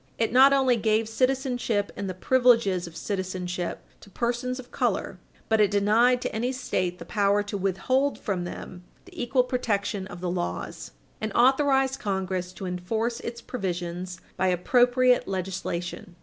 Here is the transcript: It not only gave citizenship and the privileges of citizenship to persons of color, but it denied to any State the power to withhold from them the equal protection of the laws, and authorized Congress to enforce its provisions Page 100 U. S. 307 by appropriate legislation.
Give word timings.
It 0.17 0.33
not 0.33 0.51
only 0.51 0.77
gave 0.77 1.07
citizenship 1.07 1.91
and 1.95 2.09
the 2.09 2.15
privileges 2.15 2.87
of 2.87 2.95
citizenship 2.97 3.83
to 3.99 4.09
persons 4.09 4.59
of 4.59 4.71
color, 4.71 5.19
but 5.47 5.61
it 5.61 5.69
denied 5.69 6.21
to 6.23 6.33
any 6.35 6.51
State 6.53 6.97
the 6.97 7.05
power 7.05 7.43
to 7.43 7.55
withhold 7.55 8.17
from 8.17 8.43
them 8.43 8.83
the 9.05 9.21
equal 9.21 9.43
protection 9.43 10.07
of 10.07 10.19
the 10.19 10.31
laws, 10.31 10.89
and 11.21 11.31
authorized 11.35 11.99
Congress 11.99 12.51
to 12.53 12.65
enforce 12.65 13.19
its 13.19 13.41
provisions 13.43 14.15
Page 14.15 14.23
100 14.23 14.23
U. 14.23 14.23
S. 14.23 14.37
307 14.37 14.37
by 14.37 14.47
appropriate 14.47 15.27
legislation. 15.27 16.15